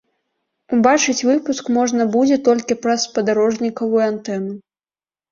[0.75, 4.57] Убачыць выпуск можна будзе толькі праз спадарожнікавую антэну.